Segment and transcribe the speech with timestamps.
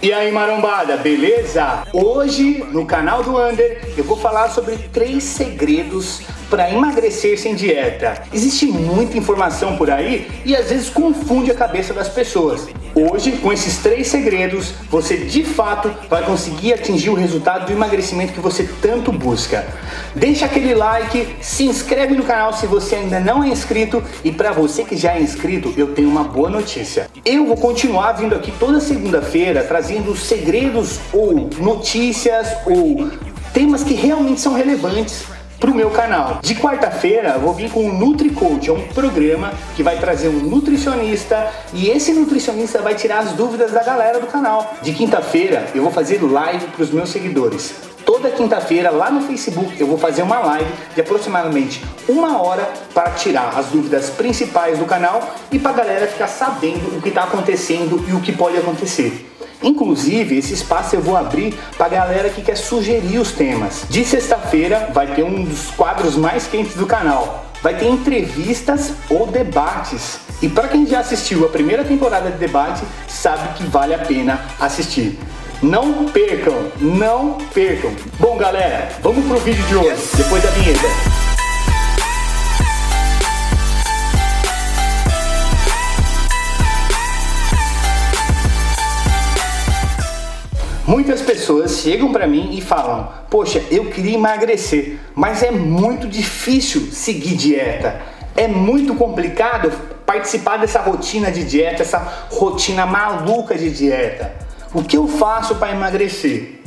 [0.00, 1.82] E aí marombada, beleza?
[1.92, 8.22] Hoje no canal do Under eu vou falar sobre três segredos para emagrecer sem dieta.
[8.32, 12.68] Existe muita informação por aí e às vezes confunde a cabeça das pessoas.
[13.00, 18.32] Hoje, com esses três segredos, você de fato vai conseguir atingir o resultado do emagrecimento
[18.32, 19.64] que você tanto busca.
[20.16, 24.50] Deixa aquele like, se inscreve no canal se você ainda não é inscrito e para
[24.50, 27.08] você que já é inscrito, eu tenho uma boa notícia.
[27.24, 33.08] Eu vou continuar vindo aqui toda segunda-feira trazendo segredos ou notícias ou
[33.54, 36.38] temas que realmente são relevantes para o meu canal.
[36.42, 41.50] De quarta-feira vou vir com o NutriCoach, é um programa que vai trazer um nutricionista
[41.72, 44.74] e esse nutricionista vai tirar as dúvidas da galera do canal.
[44.82, 47.74] De quinta-feira eu vou fazer live para os meus seguidores.
[48.04, 53.10] Toda quinta-feira lá no Facebook eu vou fazer uma live de aproximadamente uma hora para
[53.10, 57.24] tirar as dúvidas principais do canal e para a galera ficar sabendo o que está
[57.24, 59.27] acontecendo e o que pode acontecer.
[59.62, 63.84] Inclusive, esse espaço eu vou abrir para galera que quer sugerir os temas.
[63.88, 67.46] De sexta-feira vai ter um dos quadros mais quentes do canal.
[67.62, 70.20] Vai ter entrevistas ou debates.
[70.40, 74.40] E para quem já assistiu a primeira temporada de debate, sabe que vale a pena
[74.60, 75.18] assistir.
[75.60, 77.90] Não percam, não percam.
[78.20, 81.17] Bom, galera, vamos pro vídeo de hoje, depois da vinheta.
[90.88, 96.88] Muitas pessoas chegam para mim e falam: Poxa, eu queria emagrecer, mas é muito difícil
[96.90, 98.00] seguir dieta.
[98.34, 99.70] É muito complicado
[100.06, 101.98] participar dessa rotina de dieta, essa
[102.30, 104.32] rotina maluca de dieta.
[104.72, 106.58] O que eu faço para emagrecer?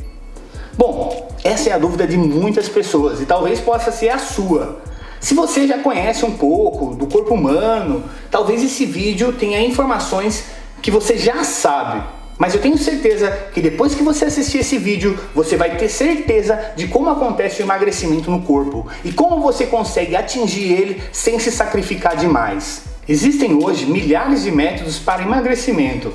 [0.77, 4.81] Bom, essa é a dúvida de muitas pessoas e talvez possa ser a sua.
[5.19, 10.43] Se você já conhece um pouco do corpo humano, talvez esse vídeo tenha informações
[10.79, 12.20] que você já sabe.
[12.41, 16.59] Mas eu tenho certeza que depois que você assistir esse vídeo, você vai ter certeza
[16.75, 21.51] de como acontece o emagrecimento no corpo e como você consegue atingir ele sem se
[21.51, 22.81] sacrificar demais.
[23.07, 26.11] Existem hoje milhares de métodos para emagrecimento.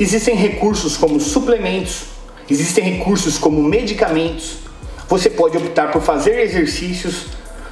[0.00, 2.06] Existem recursos como suplementos,
[2.50, 4.58] existem recursos como medicamentos.
[5.08, 7.26] Você pode optar por fazer exercícios,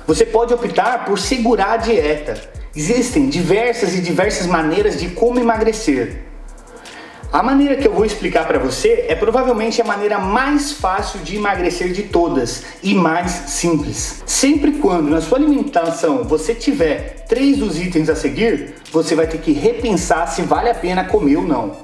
[0.06, 2.40] você pode optar por segurar a dieta.
[2.76, 6.25] Existem diversas e diversas maneiras de como emagrecer.
[7.32, 11.36] A maneira que eu vou explicar para você é provavelmente a maneira mais fácil de
[11.36, 14.22] emagrecer de todas e mais simples.
[14.24, 19.38] Sempre quando na sua alimentação você tiver três dos itens a seguir, você vai ter
[19.38, 21.76] que repensar se vale a pena comer ou não.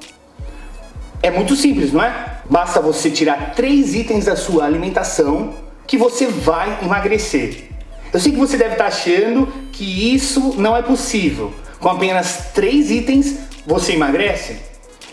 [1.22, 2.38] É muito simples, não é?
[2.48, 5.54] Basta você tirar três itens da sua alimentação
[5.86, 7.68] que você vai emagrecer.
[8.12, 11.52] Eu sei que você deve estar achando que isso não é possível.
[11.80, 14.71] Com apenas três itens você emagrece?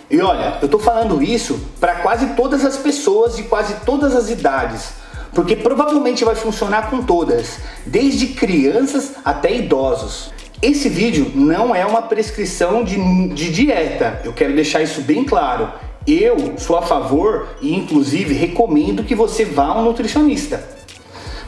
[0.10, 4.30] E olha, eu tô falando isso para quase todas as pessoas de quase todas as
[4.30, 4.94] idades,
[5.36, 10.32] porque provavelmente vai funcionar com todas, desde crianças até idosos.
[10.62, 12.98] Esse vídeo não é uma prescrição de,
[13.30, 15.72] de dieta, eu quero deixar isso bem claro.
[16.08, 20.64] Eu sou a favor e, inclusive, recomendo que você vá a um nutricionista.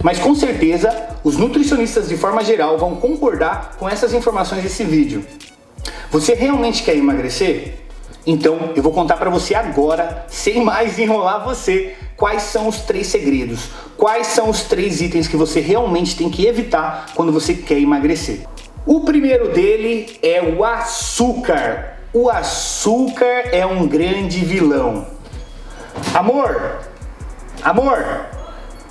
[0.03, 5.25] Mas com certeza, os nutricionistas de forma geral vão concordar com essas informações desse vídeo.
[6.11, 7.80] Você realmente quer emagrecer?
[8.25, 13.07] Então eu vou contar para você agora, sem mais enrolar você, quais são os três
[13.07, 17.79] segredos, quais são os três itens que você realmente tem que evitar quando você quer
[17.79, 18.41] emagrecer.
[18.85, 21.97] O primeiro dele é o açúcar.
[22.13, 25.07] O açúcar é um grande vilão.
[26.13, 26.79] Amor,
[27.63, 28.25] amor,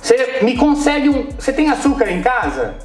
[0.01, 1.29] você me consegue um.
[1.37, 2.75] Você tem açúcar em casa?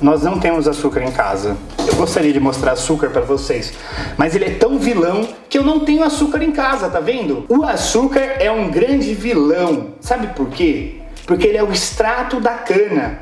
[0.00, 1.56] Nós não temos açúcar em casa.
[1.86, 3.72] Eu gostaria de mostrar açúcar para vocês,
[4.18, 7.46] mas ele é tão vilão que eu não tenho açúcar em casa, tá vendo?
[7.48, 9.94] O açúcar é um grande vilão.
[10.00, 10.96] Sabe por quê?
[11.26, 13.20] Porque ele é o extrato da cana.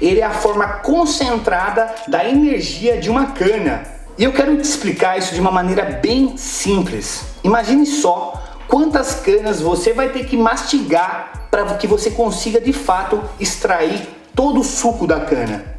[0.00, 3.84] Ele é a forma concentrada da energia de uma cana.
[4.18, 7.24] E eu quero te explicar isso de uma maneira bem simples.
[7.44, 13.22] Imagine só quantas canas você vai ter que mastigar para que você consiga de fato
[13.38, 15.75] extrair todo o suco da cana.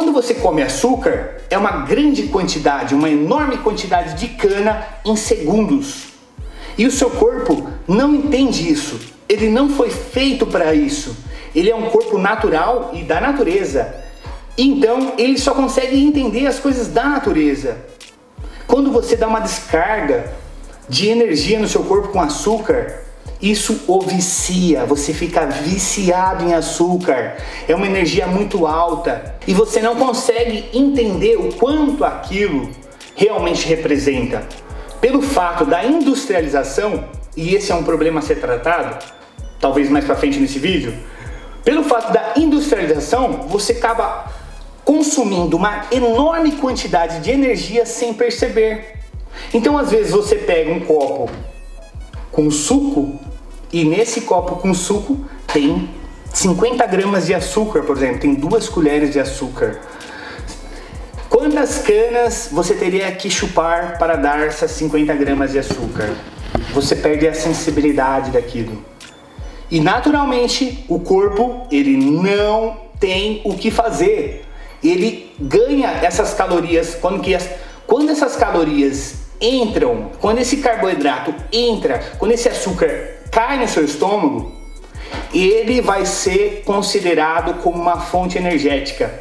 [0.00, 6.04] Quando você come açúcar, é uma grande quantidade, uma enorme quantidade de cana em segundos.
[6.78, 8.98] E o seu corpo não entende isso.
[9.28, 11.14] Ele não foi feito para isso.
[11.54, 13.94] Ele é um corpo natural e da natureza.
[14.56, 17.76] Então, ele só consegue entender as coisas da natureza.
[18.66, 20.32] Quando você dá uma descarga
[20.88, 23.02] de energia no seu corpo com açúcar,
[23.42, 27.36] isso o vicia, você fica viciado em açúcar.
[27.66, 32.70] É uma energia muito alta e você não consegue entender o quanto aquilo
[33.16, 34.46] realmente representa.
[35.00, 37.04] pelo fato da industrialização,
[37.36, 39.04] e esse é um problema a ser tratado,
[39.58, 40.94] talvez mais para frente nesse vídeo,
[41.64, 44.30] pelo fato da industrialização, você acaba
[44.84, 48.98] consumindo uma enorme quantidade de energia sem perceber.
[49.54, 51.30] Então, às vezes, você pega um copo
[52.30, 53.18] com suco
[53.72, 55.88] e nesse copo com suco tem
[56.32, 59.80] 50 gramas de açúcar, por exemplo, tem duas colheres de açúcar.
[61.28, 66.10] Quantas canas você teria que chupar para dar essas 50 gramas de açúcar?
[66.72, 68.84] Você perde a sensibilidade daquilo.
[69.70, 74.44] E naturalmente o corpo ele não tem o que fazer.
[74.82, 77.48] Ele ganha essas calorias quando que as,
[77.86, 84.52] quando essas calorias entram, quando esse carboidrato entra, quando esse açúcar cai no seu estômago,
[85.32, 89.12] ele vai ser considerado como uma fonte energética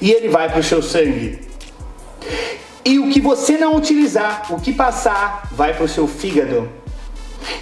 [0.00, 1.40] e ele vai para o seu sangue.
[2.84, 6.68] E o que você não utilizar, o que passar, vai para o seu fígado.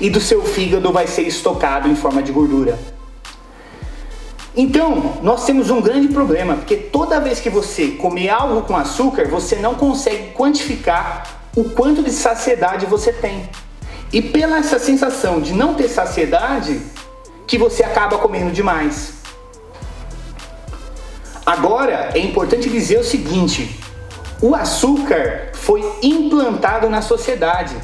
[0.00, 2.78] E do seu fígado vai ser estocado em forma de gordura.
[4.56, 9.28] Então, nós temos um grande problema, porque toda vez que você comer algo com açúcar,
[9.28, 13.48] você não consegue quantificar o quanto de saciedade você tem.
[14.12, 16.80] E pela essa sensação de não ter saciedade,
[17.46, 19.14] que você acaba comendo demais.
[21.44, 23.80] Agora, é importante dizer o seguinte:
[24.40, 27.74] o açúcar foi implantado na sociedade.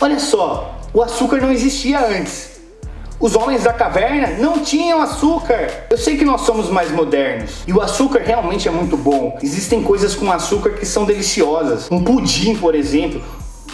[0.00, 2.56] Olha só, o açúcar não existia antes.
[3.18, 5.86] Os homens da caverna não tinham açúcar.
[5.88, 9.38] Eu sei que nós somos mais modernos e o açúcar realmente é muito bom.
[9.42, 11.90] Existem coisas com açúcar que são deliciosas.
[11.90, 13.22] Um pudim, por exemplo,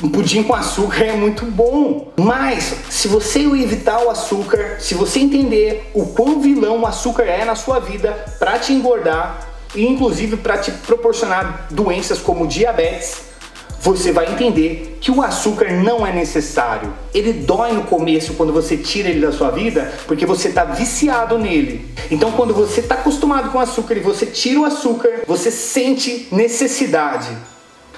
[0.03, 2.13] um pudim com açúcar é muito bom.
[2.19, 7.45] Mas se você evitar o açúcar, se você entender o quão vilão o açúcar é
[7.45, 13.33] na sua vida para te engordar, e inclusive para te proporcionar doenças como diabetes,
[13.81, 16.93] você vai entender que o açúcar não é necessário.
[17.13, 21.37] Ele dói no começo quando você tira ele da sua vida, porque você está viciado
[21.37, 21.93] nele.
[22.09, 27.29] Então, quando você está acostumado com açúcar e você tira o açúcar, você sente necessidade.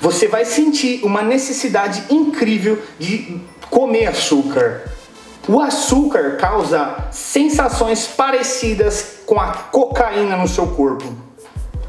[0.04, 3.40] Você vai sentir uma necessidade incrível de
[3.70, 4.92] comer açúcar.
[5.48, 11.06] O açúcar causa sensações parecidas com a cocaína no seu corpo.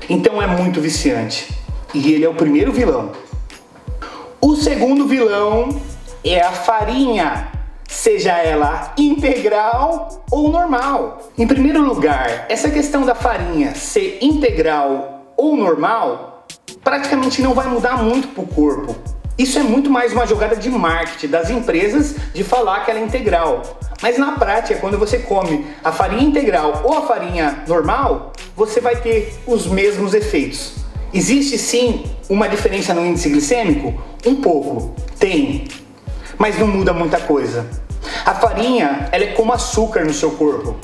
[0.09, 1.49] Então é muito viciante.
[1.93, 3.11] E ele é o primeiro vilão.
[4.39, 5.77] O segundo vilão
[6.23, 7.51] é a farinha,
[7.85, 11.31] seja ela integral ou normal.
[11.37, 16.34] Em primeiro lugar, essa questão da farinha ser integral ou normal
[16.85, 18.95] praticamente não vai mudar muito para o corpo.
[19.35, 23.03] Isso é muito mais uma jogada de marketing das empresas de falar que ela é
[23.03, 23.63] integral.
[24.03, 28.97] Mas na prática, quando você come a farinha integral ou a farinha normal, você vai
[28.97, 30.75] ter os mesmos efeitos.
[31.11, 33.99] Existe sim uma diferença no índice glicêmico?
[34.23, 35.67] Um pouco, tem,
[36.37, 37.67] mas não muda muita coisa.
[38.23, 40.75] A farinha, ela é como açúcar no seu corpo.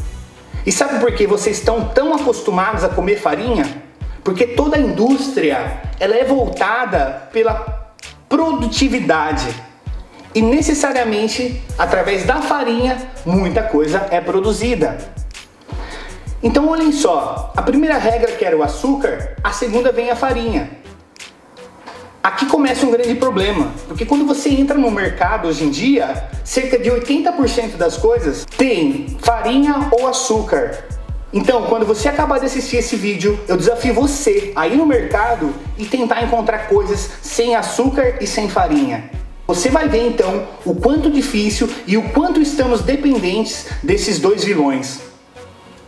[0.65, 3.80] E sabe por que vocês estão tão acostumados a comer farinha?
[4.23, 7.93] Porque toda a indústria, ela é voltada pela
[8.29, 9.47] produtividade.
[10.33, 14.97] E necessariamente, através da farinha, muita coisa é produzida.
[16.43, 20.81] Então olhem só, a primeira regra que era o açúcar, a segunda vem a farinha.
[22.23, 26.77] Aqui começa um grande problema, porque quando você entra no mercado hoje em dia, cerca
[26.77, 30.83] de 80% das coisas tem farinha ou açúcar.
[31.33, 35.53] Então, quando você acabar de assistir esse vídeo, eu desafio você a ir no mercado
[35.77, 39.09] e tentar encontrar coisas sem açúcar e sem farinha.
[39.47, 44.99] Você vai ver então o quanto difícil e o quanto estamos dependentes desses dois vilões.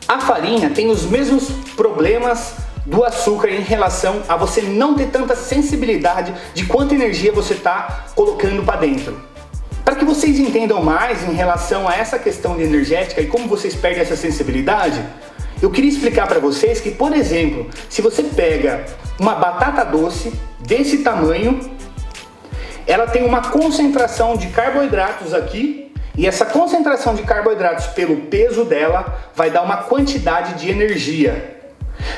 [0.07, 2.53] A farinha tem os mesmos problemas
[2.85, 8.05] do açúcar em relação a você não ter tanta sensibilidade de quanta energia você está
[8.15, 9.21] colocando para dentro.
[9.83, 13.75] Para que vocês entendam mais em relação a essa questão de energética e como vocês
[13.75, 15.03] perdem essa sensibilidade,
[15.63, 18.85] eu queria explicar para vocês que, por exemplo, se você pega
[19.17, 21.57] uma batata doce desse tamanho,
[22.85, 29.17] ela tem uma concentração de carboidratos aqui e essa concentração de carboidratos pelo peso dela
[29.33, 31.61] vai dar uma quantidade de energia.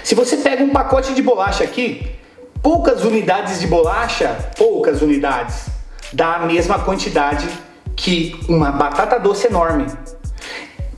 [0.03, 2.11] Se você pega um pacote de bolacha aqui,
[2.63, 5.67] poucas unidades de bolacha, poucas unidades,
[6.11, 7.47] dá a mesma quantidade
[7.95, 9.85] que uma batata doce enorme.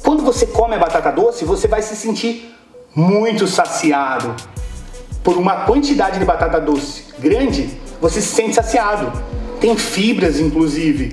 [0.08, 2.56] Quando você come a batata doce, você vai se sentir
[2.96, 4.34] muito saciado.
[5.22, 9.12] Por uma quantidade de batata doce grande, você se sente saciado.
[9.60, 11.12] Tem fibras, inclusive.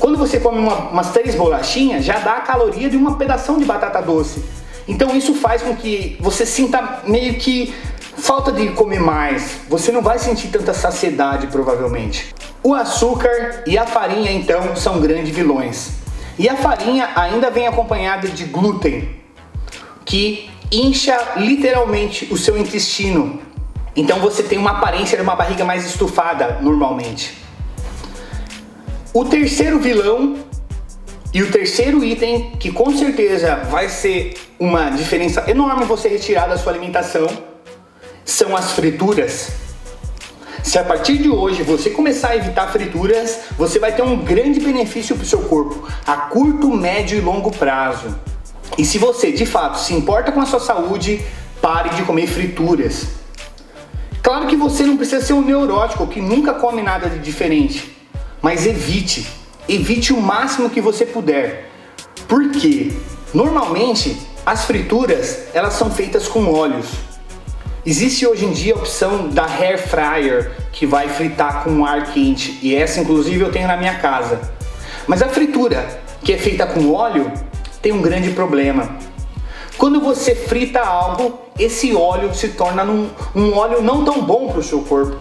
[0.00, 3.66] Quando você come uma, umas três bolachinhas, já dá a caloria de uma pedação de
[3.66, 4.42] batata doce.
[4.88, 7.74] Então isso faz com que você sinta meio que
[8.16, 12.34] Falta de comer mais, você não vai sentir tanta saciedade provavelmente.
[12.62, 16.05] O açúcar e a farinha então são grandes vilões.
[16.38, 19.08] E a farinha ainda vem acompanhada de glúten,
[20.04, 23.40] que incha literalmente o seu intestino.
[23.94, 27.38] Então você tem uma aparência de uma barriga mais estufada normalmente.
[29.14, 30.36] O terceiro vilão
[31.32, 36.58] e o terceiro item que com certeza vai ser uma diferença enorme você retirar da
[36.58, 37.26] sua alimentação
[38.24, 39.65] são as frituras.
[40.66, 44.58] Se a partir de hoje você começar a evitar frituras, você vai ter um grande
[44.58, 48.12] benefício para o seu corpo a curto, médio e longo prazo.
[48.76, 51.24] E se você de fato se importa com a sua saúde,
[51.62, 53.06] pare de comer frituras.
[54.20, 57.96] Claro que você não precisa ser um neurótico que nunca come nada de diferente,
[58.42, 59.24] mas evite,
[59.68, 61.70] evite o máximo que você puder.
[62.26, 62.92] Porque
[63.32, 67.15] normalmente as frituras elas são feitas com óleos.
[67.88, 72.58] Existe hoje em dia a opção da hair fryer que vai fritar com ar quente
[72.60, 74.40] e essa inclusive eu tenho na minha casa.
[75.06, 77.30] Mas a fritura que é feita com óleo
[77.80, 78.98] tem um grande problema.
[79.78, 84.58] Quando você frita algo, esse óleo se torna num, um óleo não tão bom para
[84.58, 85.16] o seu corpo,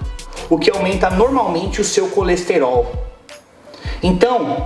[0.50, 2.92] o que aumenta normalmente o seu colesterol.
[4.02, 4.66] Então,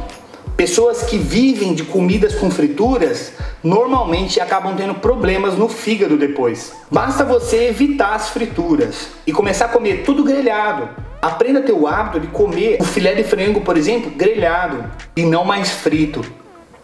[0.55, 6.73] pessoas que vivem de comidas com frituras normalmente acabam tendo problemas no fígado depois.
[6.89, 10.89] Basta você evitar as frituras e começar a comer tudo grelhado.
[11.21, 14.85] Aprenda a ter o hábito de comer o filé de frango, por exemplo, grelhado
[15.15, 16.23] e não mais frito.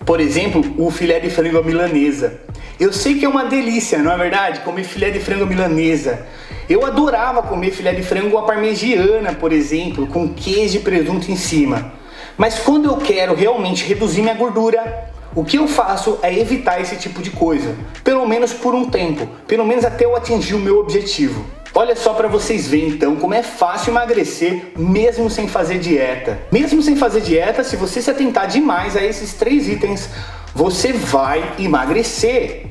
[0.05, 2.41] Por exemplo, o filé de frango milanesa.
[2.77, 4.59] Eu sei que é uma delícia, não é verdade?
[4.59, 6.27] Comer filé de frango milanesa.
[6.69, 11.35] Eu adorava comer filé de frango à parmegiana, por exemplo, com queijo e presunto em
[11.35, 11.93] cima.
[12.37, 16.95] Mas quando eu quero realmente reduzir minha gordura, o que eu faço é evitar esse
[16.95, 20.79] tipo de coisa, pelo menos por um tempo, pelo menos até eu atingir o meu
[20.79, 21.45] objetivo.
[21.73, 26.39] Olha só para vocês verem então como é fácil emagrecer mesmo sem fazer dieta.
[26.49, 30.09] Mesmo sem fazer dieta, se você se atentar demais a esses três itens,
[30.53, 32.67] você vai emagrecer.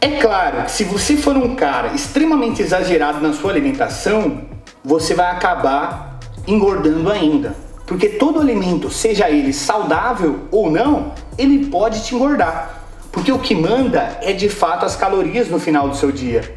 [0.00, 4.42] É claro que se você for um cara extremamente exagerado na sua alimentação,
[4.84, 7.65] você vai acabar engordando ainda.
[7.86, 12.82] Porque todo alimento, seja ele saudável ou não, ele pode te engordar.
[13.12, 16.56] Porque o que manda é de fato as calorias no final do seu dia.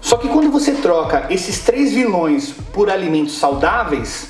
[0.00, 4.28] Só que quando você troca esses três vilões por alimentos saudáveis,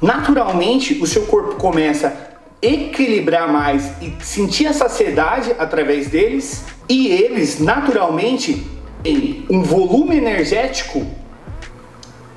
[0.00, 7.08] naturalmente o seu corpo começa a equilibrar mais e sentir a saciedade através deles, e
[7.08, 8.66] eles naturalmente
[9.02, 11.06] têm um volume energético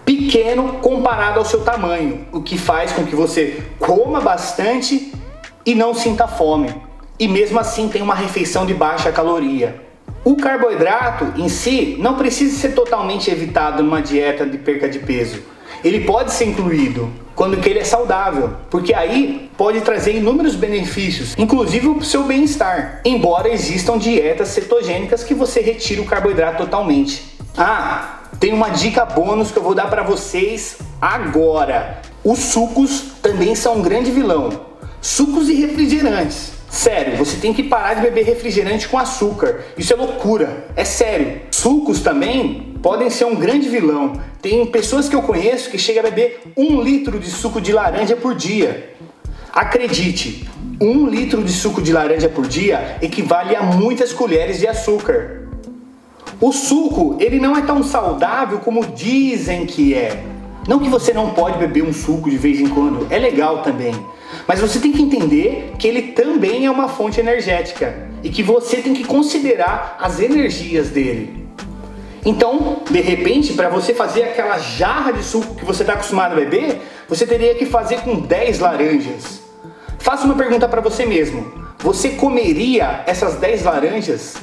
[0.07, 5.11] pequeno comparado ao seu tamanho, o que faz com que você coma bastante
[5.65, 6.73] e não sinta fome.
[7.19, 9.83] E mesmo assim tem uma refeição de baixa caloria.
[10.23, 15.41] O carboidrato em si não precisa ser totalmente evitado numa dieta de perca de peso.
[15.83, 21.35] Ele pode ser incluído quando que ele é saudável, porque aí pode trazer inúmeros benefícios,
[21.37, 23.01] inclusive o seu bem-estar.
[23.03, 27.35] Embora existam dietas cetogênicas que você retira o carboidrato totalmente.
[27.57, 32.01] Ah, tem uma dica bônus que eu vou dar para vocês agora.
[32.23, 34.49] Os sucos também são um grande vilão.
[35.01, 36.51] Sucos e refrigerantes.
[36.69, 39.61] Sério, você tem que parar de beber refrigerante com açúcar.
[39.77, 40.67] Isso é loucura.
[40.75, 41.41] É sério.
[41.49, 44.21] Sucos também podem ser um grande vilão.
[44.41, 48.15] Tem pessoas que eu conheço que chegam a beber um litro de suco de laranja
[48.15, 48.93] por dia.
[49.53, 50.47] Acredite,
[50.79, 55.46] um litro de suco de laranja por dia equivale a muitas colheres de açúcar.
[56.39, 60.23] O suco, ele não é tão saudável como dizem que é.
[60.67, 63.93] Não que você não pode beber um suco de vez em quando, é legal também.
[64.47, 68.77] Mas você tem que entender que ele também é uma fonte energética e que você
[68.77, 71.47] tem que considerar as energias dele.
[72.23, 76.35] Então, de repente, para você fazer aquela jarra de suco que você está acostumado a
[76.35, 79.41] beber, você teria que fazer com 10 laranjas.
[79.97, 84.35] Faça uma pergunta para você mesmo: você comeria essas 10 laranjas?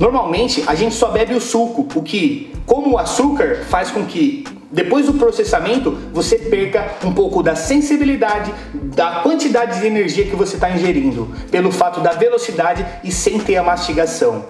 [0.00, 4.44] Normalmente a gente só bebe o suco, o que, como o açúcar, faz com que
[4.72, 10.54] depois do processamento você perca um pouco da sensibilidade, da quantidade de energia que você
[10.54, 14.46] está ingerindo, pelo fato da velocidade e sem ter a mastigação.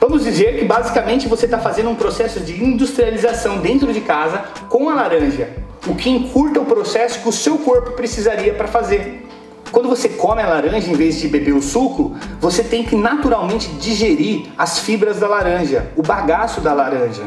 [0.00, 4.88] Vamos dizer que basicamente você está fazendo um processo de industrialização dentro de casa com
[4.88, 5.48] a laranja,
[5.88, 9.27] o que encurta o processo que o seu corpo precisaria para fazer.
[9.70, 13.68] Quando você come a laranja em vez de beber o suco, você tem que naturalmente
[13.80, 17.24] digerir as fibras da laranja, o bagaço da laranja.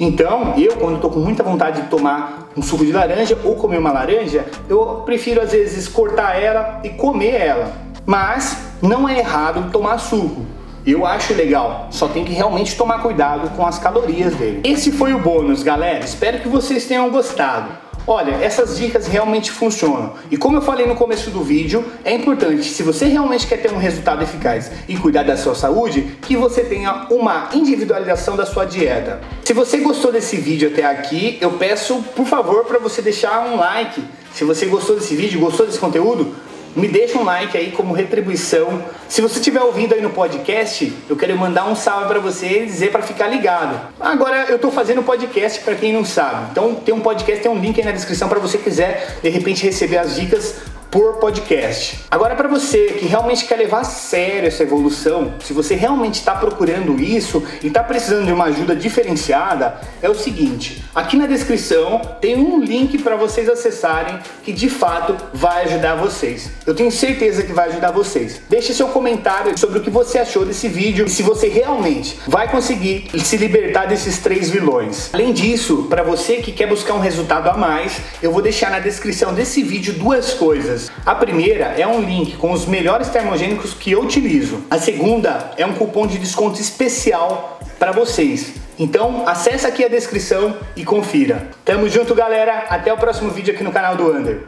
[0.00, 3.78] Então, eu quando estou com muita vontade de tomar um suco de laranja ou comer
[3.78, 7.72] uma laranja, eu prefiro às vezes cortar ela e comer ela.
[8.06, 10.46] Mas não é errado tomar suco.
[10.86, 14.62] Eu acho legal, só tem que realmente tomar cuidado com as calorias dele.
[14.64, 16.04] Esse foi o bônus, galera.
[16.04, 17.87] Espero que vocês tenham gostado.
[18.10, 20.14] Olha, essas dicas realmente funcionam.
[20.30, 23.70] E como eu falei no começo do vídeo, é importante, se você realmente quer ter
[23.70, 28.64] um resultado eficaz e cuidar da sua saúde, que você tenha uma individualização da sua
[28.64, 29.20] dieta.
[29.44, 33.58] Se você gostou desse vídeo até aqui, eu peço, por favor, para você deixar um
[33.58, 34.02] like.
[34.32, 36.34] Se você gostou desse vídeo, gostou desse conteúdo,
[36.76, 38.82] me deixa um like aí como retribuição.
[39.08, 42.66] Se você estiver ouvindo aí no podcast, eu quero mandar um salve para você e
[42.66, 43.80] dizer para ficar ligado.
[43.98, 46.48] Agora eu estou fazendo podcast para quem não sabe.
[46.52, 49.64] Então tem um podcast, tem um link aí na descrição para você quiser de repente
[49.64, 50.56] receber as dicas
[50.90, 52.04] por podcast.
[52.10, 56.34] Agora, para você que realmente quer levar a sério essa evolução, se você realmente está
[56.34, 62.00] procurando isso e está precisando de uma ajuda diferenciada, é o seguinte: aqui na descrição
[62.20, 66.50] tem um link para vocês acessarem que de fato vai ajudar vocês.
[66.66, 68.40] Eu tenho certeza que vai ajudar vocês.
[68.48, 72.50] Deixe seu comentário sobre o que você achou desse vídeo e se você realmente vai
[72.50, 75.10] conseguir se libertar desses três vilões.
[75.12, 78.78] Além disso, para você que quer buscar um resultado a mais, eu vou deixar na
[78.78, 83.92] descrição desse vídeo duas coisas A primeira é um link com os melhores termogênicos que
[83.92, 84.64] eu utilizo.
[84.70, 88.54] A segunda é um cupom de desconto especial para vocês.
[88.78, 91.48] Então, acesse aqui a descrição e confira.
[91.64, 92.66] Tamo junto, galera.
[92.68, 94.40] Até o próximo vídeo aqui no canal do Under.